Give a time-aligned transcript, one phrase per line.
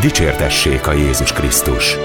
[0.00, 1.96] Dicsértessék a Jézus Krisztus!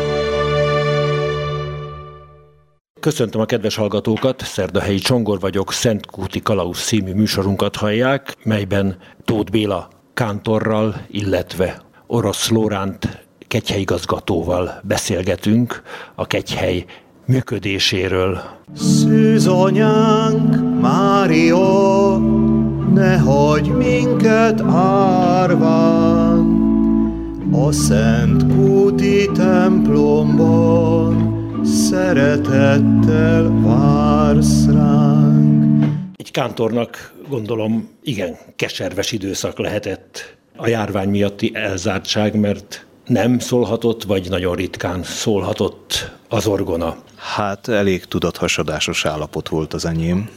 [2.99, 9.51] Köszöntöm a kedves hallgatókat, Szerdahelyi Csongor vagyok, Szent Kúti Kalausz című műsorunkat hallják, melyben Tóth
[9.51, 15.81] Béla kántorral, illetve Orosz Lóránt kegyhelyigazgatóval beszélgetünk
[16.15, 16.85] a kegyhely
[17.25, 18.41] működéséről.
[18.75, 22.17] Szűz anyánk, Mária,
[22.93, 26.30] ne hagyj minket árván,
[27.51, 31.15] a Szent Kúti templomban
[31.65, 35.85] szeretettel vársz ránk.
[36.15, 44.29] Egy kántornak gondolom igen keserves időszak lehetett a járvány miatti elzártság, mert nem szólhatott, vagy
[44.29, 46.95] nagyon ritkán szólhatott az orgona.
[47.15, 50.29] Hát elég tudathasadásos állapot volt az enyém,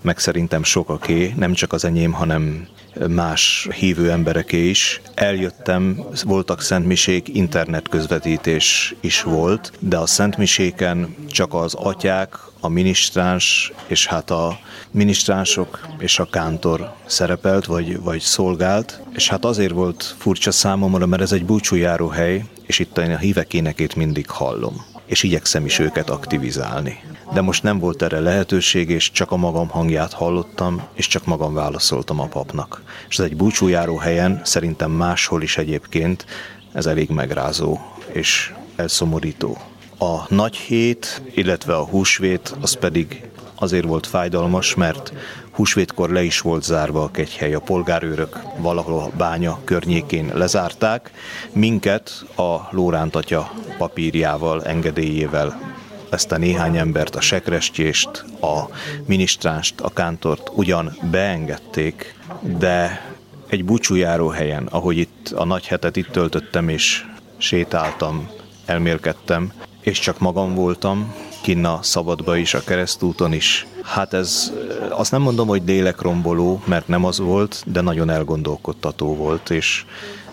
[0.00, 2.68] meg szerintem sokaké, nem csak az enyém, hanem
[3.08, 5.00] más hívő embereké is.
[5.14, 13.72] Eljöttem, voltak szentmisék, internet közvetítés is volt, de a szentmiséken csak az atyák, a minisztráns,
[13.86, 14.58] és hát a
[14.90, 21.22] minisztránsok és a kántor szerepelt, vagy, vagy szolgált, és hát azért volt furcsa számomra, mert
[21.22, 26.10] ez egy búcsújáró hely, és itt a hívek énekét mindig hallom és igyekszem is őket
[26.10, 27.02] aktivizálni.
[27.32, 31.54] De most nem volt erre lehetőség, és csak a magam hangját hallottam, és csak magam
[31.54, 32.82] válaszoltam a papnak.
[33.08, 36.26] És ez egy búcsújáró helyen, szerintem máshol is egyébként,
[36.72, 37.78] ez elég megrázó
[38.12, 39.58] és elszomorító.
[39.98, 43.22] A nagy hét, illetve a húsvét, az pedig
[43.54, 45.12] azért volt fájdalmas, mert
[45.52, 51.10] húsvétkor le is volt zárva a kegyhely, a polgárőrök valahol a bánya környékén lezárták,
[51.52, 55.78] minket a Lóránt atya papírjával, engedélyével
[56.10, 58.68] ezt a néhány embert, a sekrestjést, a
[59.06, 62.14] minisztránst, a kántort ugyan beengedték,
[62.58, 63.08] de
[63.48, 67.06] egy búcsújáró helyen, ahogy itt a nagy hetet itt töltöttem és
[67.36, 68.28] sétáltam,
[68.66, 73.66] elmélkedtem, és csak magam voltam, kinna szabadba is, a keresztúton is.
[73.82, 74.52] Hát ez,
[74.88, 79.84] azt nem mondom, hogy lélekromboló, mert nem az volt, de nagyon elgondolkodtató volt, és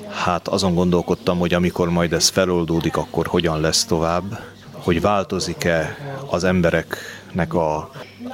[0.09, 4.39] hát azon gondolkodtam, hogy amikor majd ez feloldódik, akkor hogyan lesz tovább,
[4.71, 5.97] hogy változik-e
[6.29, 7.89] az embereknek a,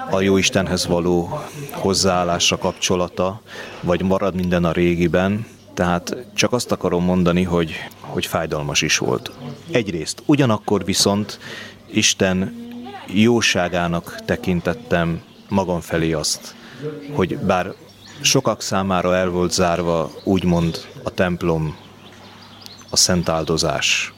[0.10, 1.40] a jó Istenhez való
[1.72, 3.42] hozzáállása, kapcsolata,
[3.82, 9.32] vagy marad minden a régiben, tehát csak azt akarom mondani, hogy, hogy fájdalmas is volt.
[9.72, 11.40] Egyrészt, ugyanakkor viszont
[11.92, 12.63] Isten
[13.08, 16.56] jóságának tekintettem magam felé azt,
[17.14, 17.74] hogy bár
[18.22, 21.78] sokak számára el volt zárva úgymond a templom,
[22.90, 24.14] a szent áldozás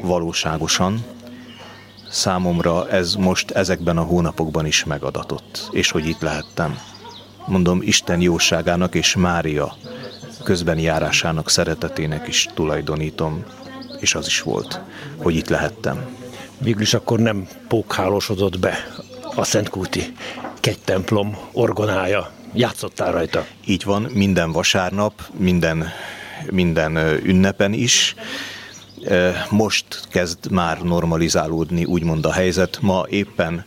[0.00, 1.04] valóságosan,
[2.10, 6.78] számomra ez most ezekben a hónapokban is megadatott, és hogy itt lehettem.
[7.46, 9.76] Mondom, Isten jóságának és Mária
[10.44, 13.44] közben járásának szeretetének is tulajdonítom,
[14.00, 14.80] és az is volt,
[15.16, 16.25] hogy itt lehettem
[16.58, 18.76] végül is akkor nem pókhálósodott be
[19.34, 20.12] a Szentkúti
[20.60, 22.30] kegytemplom orgonája.
[22.54, 23.46] Játszottál rajta?
[23.64, 25.88] Így van, minden vasárnap, minden,
[26.50, 28.14] minden ünnepen is.
[29.50, 32.78] Most kezd már normalizálódni úgymond a helyzet.
[32.80, 33.64] Ma éppen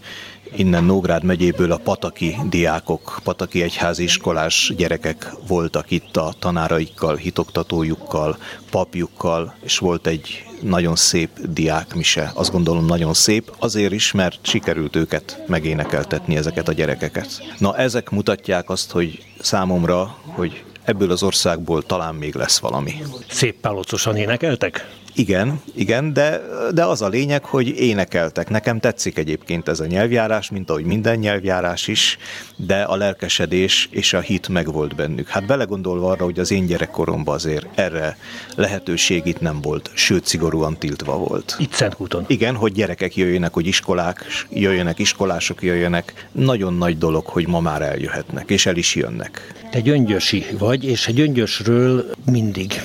[0.55, 8.37] Innen Nógrád megyéből a pataki diákok, pataki egyházi iskolás gyerekek voltak itt a tanáraikkal, hitoktatójukkal,
[8.71, 14.95] papjukkal, és volt egy nagyon szép diákmise, azt gondolom nagyon szép, azért is, mert sikerült
[14.95, 17.55] őket megénekeltetni ezeket a gyerekeket.
[17.57, 22.93] Na ezek mutatják azt, hogy számomra, hogy ebből az országból talán még lesz valami.
[23.29, 24.87] Szép pálocosan énekeltek?
[25.19, 26.41] Igen, igen, de,
[26.73, 28.49] de az a lényeg, hogy énekeltek.
[28.49, 32.17] Nekem tetszik egyébként ez a nyelvjárás, mint ahogy minden nyelvjárás is,
[32.55, 35.27] de a lelkesedés és a hit megvolt bennük.
[35.27, 38.17] Hát belegondolva arra, hogy az én gyerekkoromban azért erre
[38.55, 41.55] lehetőség itt nem volt, sőt szigorúan tiltva volt.
[41.59, 42.25] Itt Szentkúton?
[42.27, 46.27] Igen, hogy gyerekek jöjjenek, hogy iskolák jöjjenek, iskolások jöjjenek.
[46.31, 49.53] Nagyon nagy dolog, hogy ma már eljöhetnek, és el is jönnek.
[49.71, 52.81] Te gyöngyösi vagy, és a gyöngyösről mindig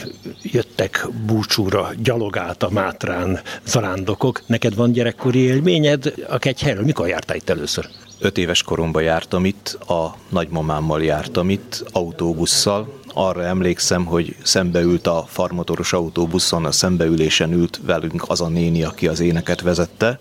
[0.52, 4.43] jöttek búcsúra, gyalogált a Mátrán zarándokok.
[4.46, 6.85] Neked van gyerekkori élményed a kegyhelyről?
[6.85, 7.88] Mikor jártál itt először?
[8.19, 13.00] Öt éves koromban jártam itt, a nagymamámmal jártam itt, autóbusszal.
[13.14, 19.08] Arra emlékszem, hogy szembeült a farmotoros autóbuszon, a szembeülésen ült velünk az a néni, aki
[19.08, 20.19] az éneket vezette,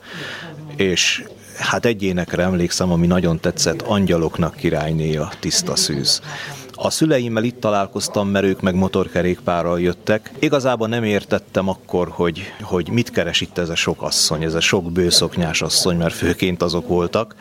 [0.76, 1.24] és
[1.58, 6.22] hát egy énekre emlékszem, ami nagyon tetszett, Angyaloknak királyné a tiszta szűz.
[6.76, 10.32] A szüleimmel itt találkoztam, mert ők meg motorkerékpárral jöttek.
[10.40, 14.60] Igazából nem értettem akkor, hogy, hogy mit keres itt ez a sok asszony, ez a
[14.60, 17.36] sok bőszoknyás asszony, mert főként azok voltak.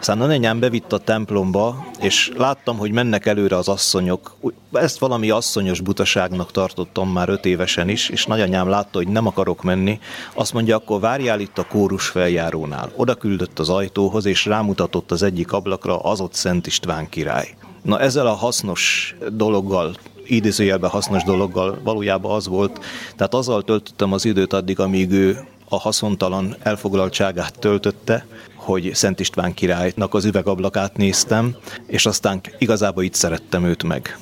[0.00, 4.36] Aztán a nenyám bevitt a templomba, és láttam, hogy mennek előre az asszonyok.
[4.72, 9.62] Ezt valami asszonyos butaságnak tartottam már öt évesen is, és nagyanyám látta, hogy nem akarok
[9.62, 9.98] menni.
[10.34, 12.92] Azt mondja, akkor várjál itt a kórus feljárónál.
[12.96, 17.54] Oda küldött az ajtóhoz, és rámutatott az egyik ablakra az ott Szent István király.
[17.82, 19.96] Na ezzel a hasznos dologgal
[20.26, 22.80] idézőjelben hasznos dologgal valójában az volt,
[23.16, 29.54] tehát azzal töltöttem az időt addig, amíg ő a haszontalan elfoglaltságát töltötte, hogy Szent István
[29.54, 34.18] királynak az üvegablakát néztem, és aztán igazából itt szerettem őt meg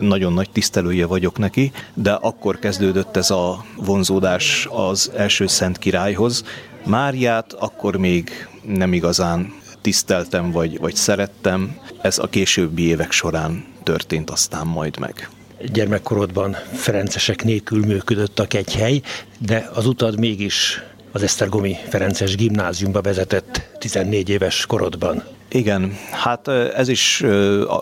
[0.00, 6.44] nagyon nagy tisztelője vagyok neki, de akkor kezdődött ez a vonzódás az első Szent Királyhoz.
[6.84, 9.52] Máriát akkor még nem igazán
[9.88, 15.28] tiszteltem vagy, vagy szerettem, ez a későbbi évek során történt aztán majd meg
[15.72, 19.00] gyermekkorodban Ferencesek nélkül működött a kegyhely,
[19.38, 20.82] de az utad mégis
[21.12, 25.22] az Esztergomi Ferences gimnáziumba vezetett 14 éves korodban.
[25.48, 27.24] Igen, hát ez is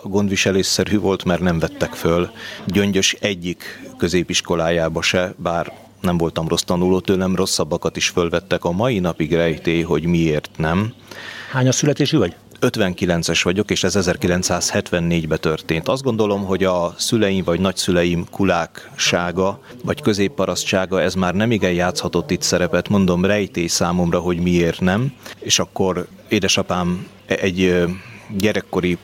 [0.03, 2.31] gondviselésszerű volt, mert nem vettek föl
[2.65, 8.63] Gyöngyös egyik középiskolájába se, bár nem voltam rossz tanuló, tőlem rosszabbakat is fölvettek.
[8.63, 10.93] A mai napig rejtély, hogy miért nem.
[11.51, 12.35] Hány a születésű vagy?
[12.61, 15.87] 59-es vagyok, és ez 1974-ben történt.
[15.87, 22.31] Azt gondolom, hogy a szüleim vagy nagyszüleim kuláksága, vagy középparasztsága, ez már nem igen játszhatott
[22.31, 25.13] itt szerepet, mondom rejtély számomra, hogy miért nem.
[25.39, 27.85] És akkor édesapám egy
[28.37, 28.97] gyerekkori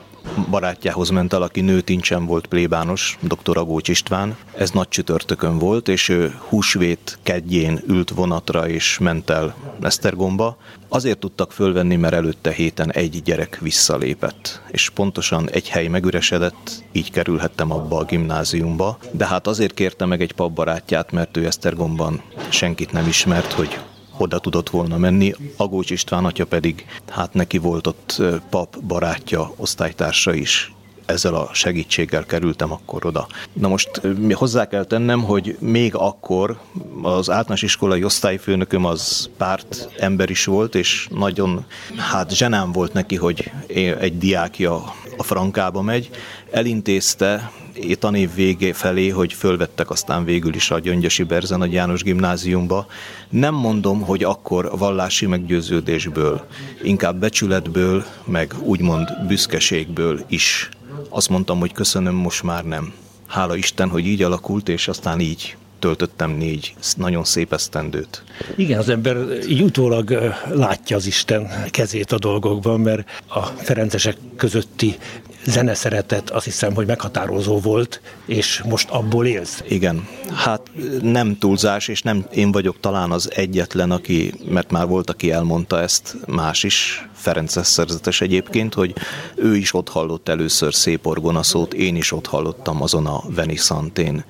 [0.49, 3.57] barátjához ment el, aki nőtincsen volt plébános, dr.
[3.57, 4.37] Agócs István.
[4.57, 10.57] Ez nagy csütörtökön volt, és ő húsvét kedjén ült vonatra és ment el Esztergomba.
[10.89, 17.11] Azért tudtak fölvenni, mert előtte héten egy gyerek visszalépett, és pontosan egy hely megüresedett, így
[17.11, 22.91] kerülhettem abba a gimnáziumba, de hát azért kérte meg egy papbarátját, mert ő Esztergomban senkit
[22.91, 23.79] nem ismert, hogy
[24.17, 25.33] oda tudott volna menni.
[25.57, 30.73] Agócs István atya pedig, hát neki volt ott pap barátja, osztálytársa is,
[31.05, 33.27] ezzel a segítséggel kerültem akkor oda.
[33.53, 34.01] Na most
[34.33, 36.59] hozzá kell tennem, hogy még akkor
[37.01, 41.65] az általános iskolai osztályfőnököm az párt ember is volt, és nagyon
[41.97, 43.51] hát zsenám volt neki, hogy
[43.99, 46.09] egy diákja a frankába megy.
[46.51, 47.51] Elintézte
[47.99, 52.85] tanév végé felé, hogy fölvettek aztán végül is a Gyöngyösi Berzen a János gimnáziumba.
[53.29, 56.45] Nem mondom, hogy akkor vallási meggyőződésből,
[56.83, 60.69] inkább becsületből, meg úgymond büszkeségből is.
[61.15, 62.93] Azt mondtam, hogy köszönöm, most már nem.
[63.27, 68.23] Hála Isten, hogy így alakult, és aztán így töltöttem négy nagyon szép esztendőt.
[68.55, 69.17] Igen, az ember
[69.49, 74.97] így utólag látja az Isten kezét a dolgokban, mert a Ferencesek közötti
[75.45, 79.63] zeneszeretet azt hiszem, hogy meghatározó volt, és most abból élsz.
[79.67, 80.61] Igen, hát
[81.01, 85.79] nem túlzás, és nem én vagyok talán az egyetlen, aki, mert már volt, aki elmondta
[85.79, 88.95] ezt, más is, Ferences szerzetes egyébként, hogy
[89.35, 94.23] ő is ott hallott először szép orgonaszót, én is ott hallottam azon a Venisantén.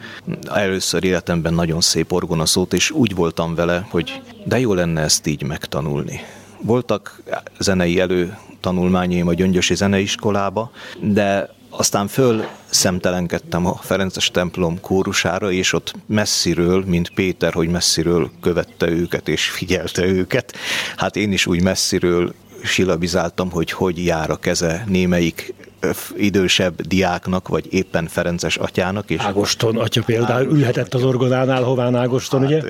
[0.53, 5.43] Először életemben nagyon szép orgonaszót, és úgy voltam vele, hogy de jó lenne ezt így
[5.43, 6.19] megtanulni.
[6.63, 7.21] Voltak
[7.59, 15.73] zenei elő tanulmányaim a Gyöngyösi Zeneiskolába, de aztán föl szemtelenkedtem a Ferences templom kórusára, és
[15.73, 20.53] ott messziről, mint Péter, hogy messziről követte őket és figyelte őket.
[20.95, 22.33] Hát én is úgy messziről
[22.63, 25.53] silabizáltam, hogy hogy jár a keze némelyik
[26.15, 29.09] idősebb diáknak, vagy éppen Ferences atyának.
[29.09, 32.61] És Ágoston atya például ülhetett az orgonánál, hová Ágoston, hát, ugye?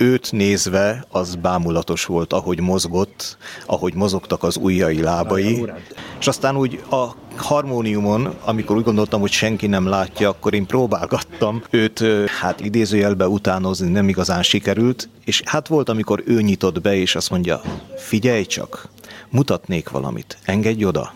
[0.00, 5.72] Őt nézve az bámulatos volt, ahogy mozgott, ahogy mozogtak az ujjai, lábai.
[6.20, 11.62] És aztán úgy a harmóniumon, amikor úgy gondoltam, hogy senki nem látja, akkor én próbálgattam
[11.70, 12.04] őt,
[12.40, 17.30] hát idézőjelbe utánozni nem igazán sikerült, és hát volt, amikor ő nyitott be, és azt
[17.30, 17.60] mondja,
[17.96, 18.88] figyelj csak,
[19.28, 21.12] mutatnék valamit, engedj oda.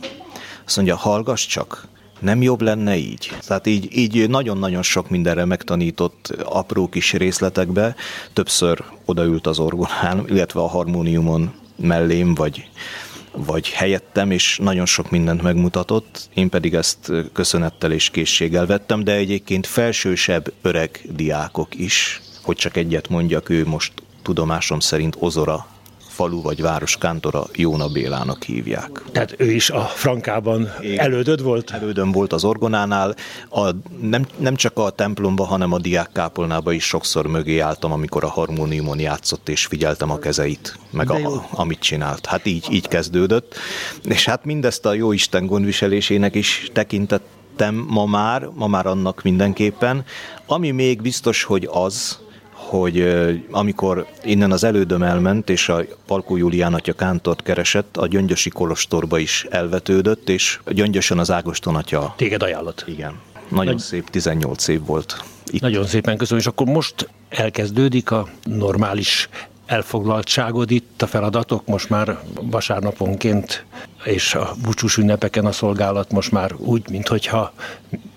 [0.67, 1.87] Azt mondja, hallgass csak,
[2.19, 3.33] nem jobb lenne így?
[3.47, 7.95] Tehát így, így nagyon-nagyon sok mindenre megtanított apró kis részletekbe.
[8.33, 12.69] Többször odaült az orgonán, illetve a harmóniumon mellém, vagy,
[13.33, 19.13] vagy helyettem, és nagyon sok mindent megmutatott, én pedig ezt köszönettel és készséggel vettem, de
[19.13, 23.93] egyébként felsősebb öreg diákok is, hogy csak egyet mondjak, ő most
[24.23, 25.67] tudomásom szerint Ozora
[26.15, 29.03] falu vagy város kántora Jóna Bélának hívják.
[29.13, 31.71] Tehát ő is a Frankában Én elődöd volt?
[31.71, 33.15] Elődöm volt az orgonánál,
[33.51, 38.29] a, nem, nem csak a templomba, hanem a diákkápolnába is sokszor mögé álltam, amikor a
[38.29, 42.27] harmóniumon játszott, és figyeltem a kezeit, meg a, amit csinált.
[42.27, 43.55] Hát így, így kezdődött.
[44.05, 47.27] És hát mindezt a Jóisten gondviselésének is tekintett
[47.87, 50.05] ma már, ma már annak mindenképpen.
[50.47, 52.19] Ami még biztos, hogy az,
[52.69, 53.17] hogy
[53.51, 59.19] amikor innen az elődöm elment, és a Palkó Julián atya Kántort keresett, a Gyöngyösi Kolostorba
[59.19, 62.15] is elvetődött, és Gyöngyösen az Ágoston atya...
[62.17, 62.85] Téged ajánlott.
[62.87, 63.21] Igen.
[63.49, 63.83] Nagyon Nagy...
[63.83, 65.25] szép, 18 év volt.
[65.51, 65.61] Itt.
[65.61, 69.29] Nagyon szépen köszönöm, és akkor most elkezdődik a normális
[69.67, 73.65] elfoglaltságod itt, a feladatok most már vasárnaponként
[74.05, 77.53] és a búcsús ünnepeken a szolgálat most már úgy, mintha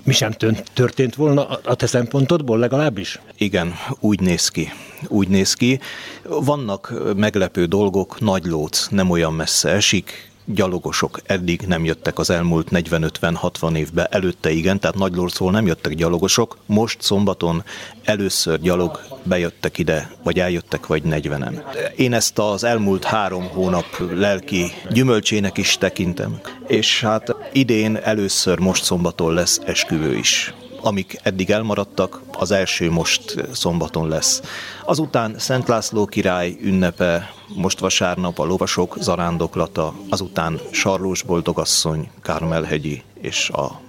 [0.08, 0.32] mi sem
[0.74, 3.20] történt volna a te szempontodból legalábbis?
[3.38, 4.72] Igen, úgy néz ki.
[5.08, 5.80] Úgy néz ki.
[6.24, 12.68] Vannak meglepő dolgok, nagy lóc nem olyan messze esik, gyalogosok eddig nem jöttek az elmúlt
[12.72, 17.63] 40-50-60 évben, előtte igen, tehát nagy lorcról nem jöttek gyalogosok, most szombaton
[18.04, 21.62] először gyalog bejöttek ide, vagy eljöttek, vagy 40-en.
[21.96, 28.84] Én ezt az elmúlt három hónap lelki gyümölcsének is tekintem, és hát idén először most
[28.84, 30.54] szombaton lesz esküvő is
[30.88, 34.41] amik eddig elmaradtak, az első most szombaton lesz.
[34.86, 43.50] Azután Szent László király ünnepe, most vasárnap a lovasok zarándoklata, azután Sarlós Boldogasszony, Kármelhegyi és
[43.50, 43.86] a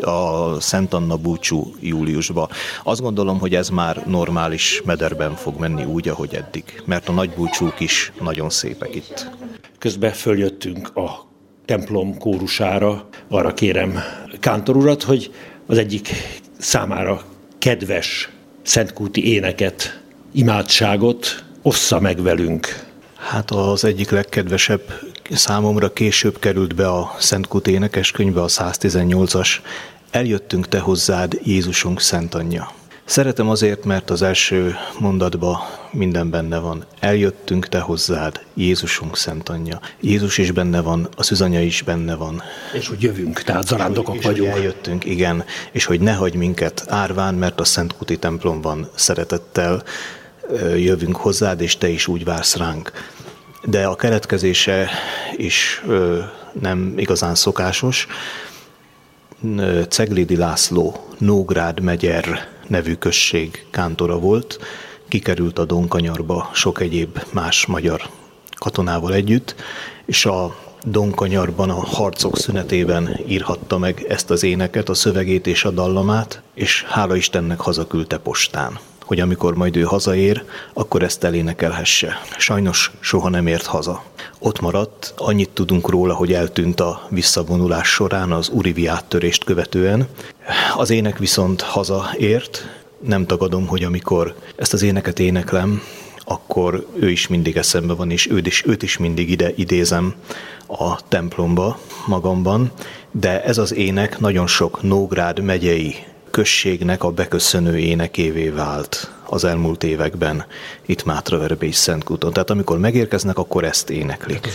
[0.00, 2.48] a Szent Anna búcsú júliusba.
[2.82, 7.30] Azt gondolom, hogy ez már normális mederben fog menni úgy, ahogy eddig, mert a nagy
[7.30, 9.30] búcsúk is nagyon szépek itt.
[9.78, 11.26] Közben följöttünk a
[11.64, 13.08] templom kórusára.
[13.28, 13.98] Arra kérem
[14.40, 15.30] Kántor urat, hogy
[15.66, 16.10] az egyik
[16.58, 17.22] számára
[17.58, 18.28] kedves
[18.62, 20.00] szentkúti éneket,
[20.32, 22.84] imádságot ossza meg velünk.
[23.16, 24.80] Hát az egyik legkedvesebb
[25.30, 29.48] számomra később került be a Szentkút énekeskönyvbe, a 118-as
[30.10, 32.72] Eljöttünk te hozzád, Jézusunk Szent Anyja.
[33.06, 35.56] Szeretem azért, mert az első mondatban
[35.90, 36.84] minden benne van.
[37.00, 39.80] Eljöttünk te hozzád, Jézusunk Szent Anyja.
[40.00, 42.42] Jézus is benne van, a szüzanya is benne van.
[42.74, 44.52] És hogy jövünk, tehát zarándokok és vagyunk.
[44.52, 49.82] Hogy eljöttünk, igen, és hogy ne hagyj minket árván, mert a Szent Kuti templomban szeretettel
[50.76, 52.92] jövünk hozzád, és te is úgy vársz ránk.
[53.64, 54.88] De a keletkezése
[55.36, 55.84] is
[56.60, 58.06] nem igazán szokásos.
[59.88, 64.58] Ceglédi László, Nógrád megyer nevű község kántora volt,
[65.08, 68.02] kikerült a Donkanyarba sok egyéb más magyar
[68.58, 69.54] katonával együtt,
[70.04, 75.70] és a Donkanyarban a harcok szünetében írhatta meg ezt az éneket, a szövegét és a
[75.70, 82.20] dallamát, és hála Istennek hazaküldte postán hogy amikor majd ő hazaér, akkor ezt elénekelhesse.
[82.38, 84.02] Sajnos soha nem ért haza.
[84.38, 90.06] Ott maradt, annyit tudunk róla, hogy eltűnt a visszavonulás során az Urivi áttörést követően.
[90.76, 92.68] Az ének viszont hazaért,
[93.00, 95.82] nem tagadom, hogy amikor ezt az éneket éneklem,
[96.24, 100.14] akkor ő is mindig eszembe van, és őt is, őt is mindig ide idézem
[100.66, 102.70] a templomba magamban,
[103.10, 105.96] de ez az ének nagyon sok Nógrád megyei
[106.36, 110.44] községnek a beköszönő énekévé vált az elmúlt években
[110.86, 112.32] itt Mátraverbe és Szentkúton.
[112.32, 114.52] Tehát amikor megérkeznek, akkor ezt éneklik.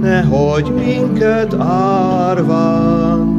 [0.00, 0.20] ne
[0.68, 3.38] minket árván,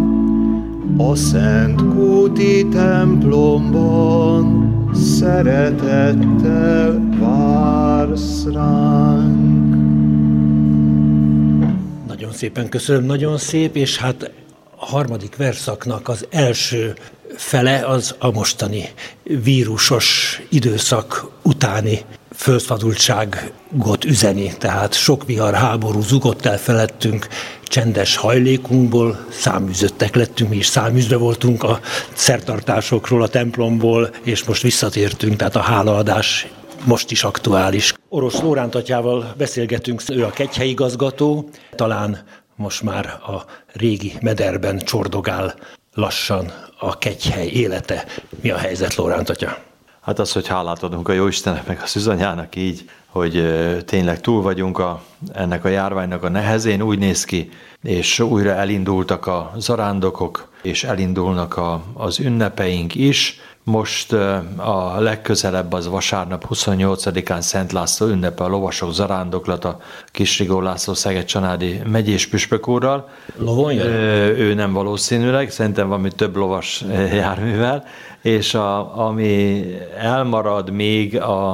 [0.98, 9.76] a Szent Kúti templomban szeretettel vársz ránk.
[12.08, 14.32] Nagyon szépen köszönöm, nagyon szép, és hát
[14.76, 16.94] a harmadik verszaknak az első
[17.42, 18.90] fele az a mostani
[19.24, 22.02] vírusos időszak utáni
[22.36, 27.28] fölszabadultságot üzeni, tehát sok vihar háború zugott el felettünk,
[27.64, 31.80] csendes hajlékunkból, száműzöttek lettünk, mi is száműzve voltunk a
[32.14, 36.48] szertartásokról, a templomból, és most visszatértünk, tehát a hálaadás
[36.86, 37.94] most is aktuális.
[38.10, 42.24] Orosz Lóránt atyával beszélgetünk, ő a kegyhelyi igazgató, talán
[42.56, 45.56] most már a régi mederben csordogál
[45.94, 48.06] lassan a kegyhely élete.
[48.42, 49.58] Mi a helyzet, Lóránt atya?
[50.02, 53.44] Hát az, hogy hálát adunk a Jóistennek, meg a Szüzanyának így, hogy
[53.86, 55.02] tényleg túl vagyunk a,
[55.34, 57.50] ennek a járványnak a nehezén, úgy néz ki,
[57.84, 63.40] és újra elindultak a zarándokok, és elindulnak a, az ünnepeink is.
[63.64, 64.14] Most
[64.56, 71.82] a legközelebb az vasárnap 28-án Szent László ünnepe a lovasok zarándoklata Kisrigó László Szeged Csanádi
[71.86, 73.10] megyés püspök úrral.
[73.38, 73.86] Lovon jön?
[74.38, 77.84] Ő nem valószínűleg, szerintem valami több lovas járművel,
[78.22, 79.64] és a, ami
[79.98, 81.54] elmarad még a,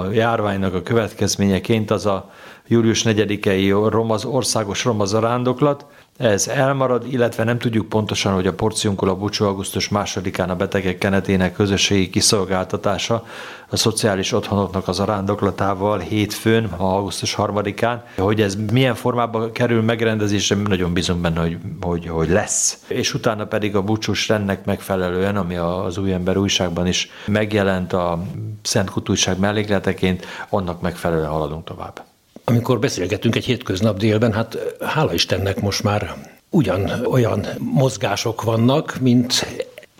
[0.00, 2.30] a járványnak a következményeként, az a
[2.68, 9.16] július 4-i romaz, országos romazarándoklat, ez elmarad, illetve nem tudjuk pontosan, hogy a porciunkul a
[9.16, 13.24] Bucsó augusztus másodikán a betegek kenetének közösségi kiszolgáltatása
[13.68, 20.92] a szociális otthonoknak az arándoklatával hétfőn, augusztus harmadikán, hogy ez milyen formában kerül megrendezésre, nagyon
[20.92, 22.84] bízunk benne, hogy, hogy, hogy lesz.
[22.88, 28.22] És utána pedig a búcsús rendnek megfelelően, ami az új ember újságban is megjelent a
[28.62, 32.13] Szent Kutújság mellékleteként, annak megfelelően haladunk tovább.
[32.44, 36.14] Amikor beszélgetünk egy hétköznap délben, hát hála Istennek most már
[36.50, 39.46] ugyan olyan mozgások vannak, mint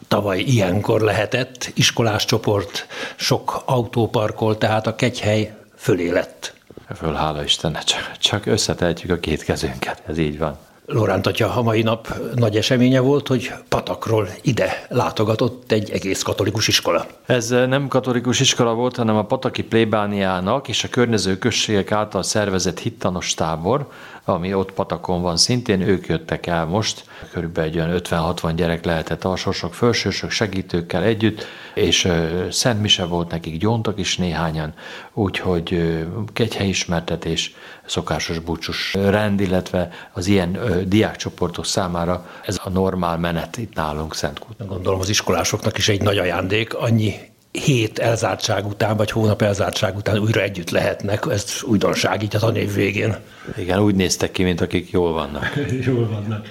[0.09, 2.87] tavaly ilyenkor lehetett, iskolás csoport,
[3.17, 6.55] sok autóparkol, tehát a kegyhely fölé lett.
[6.97, 10.59] Föl, hála Istennek, csak, csak összetehetjük a két kezünket, ez így van.
[10.87, 16.69] Loránt atya a mai nap nagy eseménye volt, hogy Patakról ide látogatott egy egész katolikus
[16.69, 17.07] iskola.
[17.27, 22.79] Ez nem katolikus iskola volt, hanem a Pataki plébániának és a környező községek által szervezett
[22.79, 23.89] hittanos tábor,
[24.25, 29.25] ami ott Patakon van szintén, ők jöttek el most, körülbelül egy olyan 50-60 gyerek lehetett
[29.25, 32.09] alsósok, felsősök, segítőkkel együtt, és
[32.51, 34.75] Szent Mise volt nekik, gyóntak is néhányan,
[35.13, 35.97] úgyhogy
[36.33, 37.55] kegyhelyismertetés,
[37.87, 44.67] szokásos búcsús rend, illetve az ilyen diákcsoportok számára ez a normál menet itt nálunk Szentkút.
[44.67, 50.19] Gondolom az iskolásoknak is egy nagy ajándék, annyi hét elzártság után, vagy hónap elzártság után
[50.19, 51.27] újra együtt lehetnek.
[51.31, 53.17] Ez újdonság így a tanév végén.
[53.57, 55.53] Igen, úgy néztek ki, mint akik jól vannak.
[55.87, 56.47] jól vannak.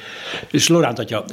[0.52, 1.26] És Loránt, hogyha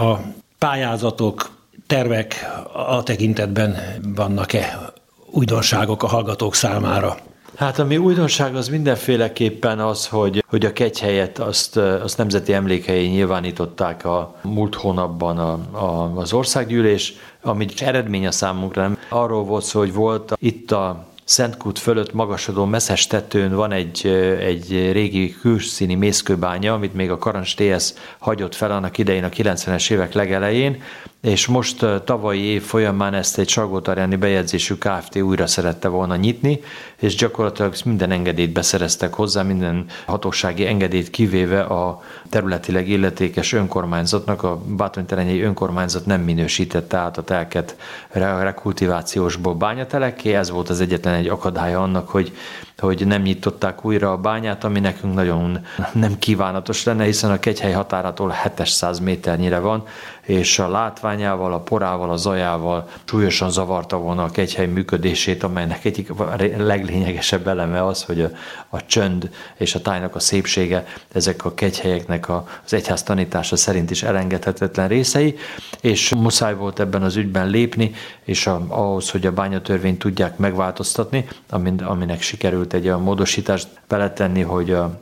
[0.00, 0.20] a
[0.58, 1.50] pályázatok,
[1.86, 3.76] tervek a tekintetben
[4.14, 4.92] vannak-e
[5.30, 7.16] újdonságok a hallgatók számára?
[7.56, 14.04] Hát ami újdonság az mindenféleképpen az, hogy, hogy a kegyhelyet azt, azt nemzeti emlékhelyé nyilvánították
[14.04, 18.96] a múlt hónapban a, a, az országgyűlés, ami eredmény a számunkra.
[19.08, 24.06] Arról volt szó, hogy volt itt a Szentkút fölött magasodó messzes tetőn van egy,
[24.40, 29.90] egy régi külszíni mészkőbánya, amit még a Karancs TS hagyott fel annak idején a 90-es
[29.90, 30.82] évek legelején,
[31.24, 35.16] és most tavalyi év folyamán ezt egy Salgótarjáni bejegyzésű Kft.
[35.16, 36.60] újra szerette volna nyitni,
[36.96, 44.56] és gyakorlatilag minden engedélyt beszereztek hozzá, minden hatósági engedélyt kivéve a területileg illetékes önkormányzatnak, a
[44.56, 47.76] Bátonyterenyei önkormányzat nem minősítette át a telket
[48.12, 52.32] rekultivációsból bányatelekké, ez volt az egyetlen egy akadálya annak, hogy
[52.78, 55.58] hogy nem nyitották újra a bányát, ami nekünk nagyon
[55.92, 59.86] nem kívánatos lenne, hiszen a kegyhely határától 700 méternyire van,
[60.26, 66.12] és a látványával, a porával, a zajával súlyosan zavarta volna a kegyhely működését, amelynek egyik
[66.56, 68.30] leglényegesebb eleme az, hogy a,
[68.68, 73.90] a csönd és a tájnak a szépsége ezek a kegyhelyeknek a, az egyház tanítása szerint
[73.90, 75.36] is elengedhetetlen részei,
[75.80, 81.26] és muszáj volt ebben az ügyben lépni, és a, ahhoz, hogy a bányatörvényt tudják megváltoztatni,
[81.50, 82.20] amin, aminek
[82.64, 85.00] sikerült egy olyan módosítást beletenni, hogy a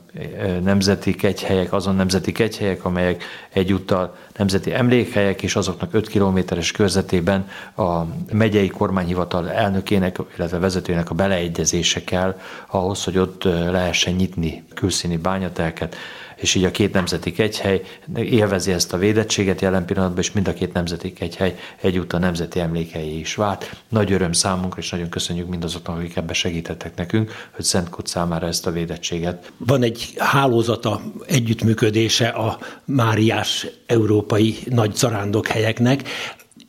[0.62, 8.02] nemzeti kegyhelyek, azon nemzeti kegyhelyek, amelyek egyúttal nemzeti emlékhelyek, és azoknak 5 kilométeres körzetében a
[8.32, 15.96] megyei kormányhivatal elnökének, illetve vezetőjének a beleegyezése kell ahhoz, hogy ott lehessen nyitni külszíni bányatelket,
[16.42, 17.82] és így a két nemzeti kegyhely
[18.14, 23.18] élvezi ezt a védettséget jelen pillanatban, és mind a két nemzeti kegyhely egyúttal nemzeti emlékei
[23.18, 23.76] is vált.
[23.88, 28.46] Nagy öröm számunkra, és nagyon köszönjük mindazoknak, akik ebbe segítettek nekünk, hogy Szent Kut számára
[28.46, 29.52] ezt a védettséget.
[29.56, 36.08] Van egy hálózata, együttműködése a Máriás európai nagy zarándok helyeknek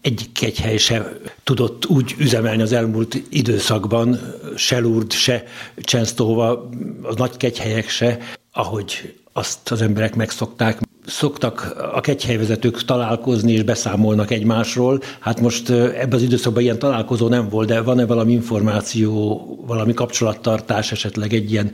[0.01, 1.11] egyik kegyhely se
[1.43, 4.19] tudott úgy üzemelni az elmúlt időszakban,
[4.55, 5.43] se Lourdes, se
[5.75, 6.69] Csensztóva,
[7.01, 8.17] a nagy kegyhelyek se,
[8.51, 10.79] ahogy azt az emberek megszokták.
[11.05, 15.01] Szoktak a kegyhelyvezetők találkozni és beszámolnak egymásról.
[15.19, 20.91] Hát most ebben az időszakban ilyen találkozó nem volt, de van-e valami információ, valami kapcsolattartás,
[20.91, 21.71] esetleg egy ilyen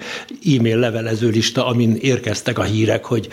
[0.55, 3.27] e-mail levelező lista, amin érkeztek a hírek, hogy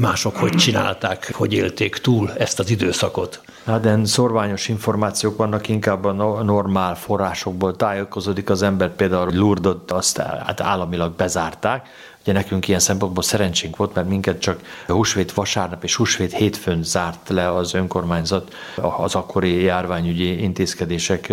[0.00, 3.40] mások hogy csinálták, hogy élték túl ezt az időszakot?
[3.66, 10.16] Hát de szorványos információk vannak, inkább a normál forrásokból tájékozódik az ember, például Lourdot azt
[10.18, 11.88] hát államilag bezárták,
[12.22, 17.28] Ugye nekünk ilyen szempontból szerencsénk volt, mert minket csak húsvét vasárnap és húsvét hétfőn zárt
[17.28, 18.54] le az önkormányzat
[18.98, 21.32] az akkori járványügyi intézkedések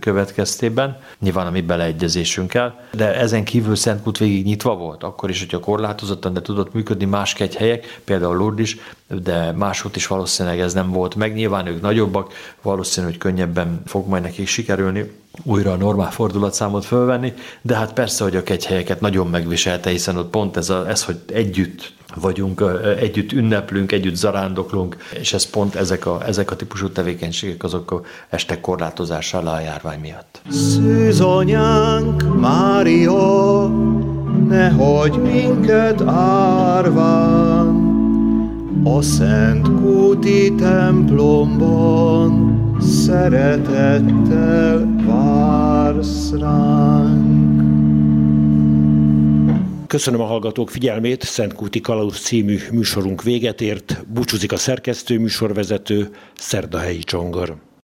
[0.00, 5.60] következtében, nyilván a mi beleegyezésünkkel, de ezen kívül Szentkút végig nyitva volt, akkor is, hogyha
[5.60, 8.76] korlátozottan, de tudott működni más helyek, például Lourdes is,
[9.22, 11.34] de máshogy is valószínűleg ez nem volt meg.
[11.34, 15.10] Nyilván ők nagyobbak, valószínű, hogy könnyebben fog majd nekik sikerülni
[15.42, 20.30] újra a normál fordulatszámot fölvenni, de hát persze, hogy a kegyhelyeket nagyon megviselte, hiszen ott
[20.30, 22.64] pont ez, a, ez hogy együtt vagyunk,
[23.00, 28.60] együtt ünneplünk, együtt zarándoklunk, és ez pont ezek a, ezek a típusú tevékenységek azok estek
[28.60, 30.42] korlátozásra a járvány miatt.
[30.50, 33.70] Szűz anyánk, Mária,
[34.48, 37.92] nehogy minket árván,
[38.84, 42.32] a Szent Kúti templomban
[42.80, 47.62] szeretettel vársz ránk.
[49.86, 56.10] Köszönöm a hallgatók figyelmét, Szent Kúti Kalauz című műsorunk véget ért, búcsúzik a szerkesztő műsorvezető
[56.34, 57.56] Szerdahelyi Csongor.